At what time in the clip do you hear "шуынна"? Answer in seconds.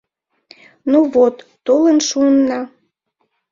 2.07-2.61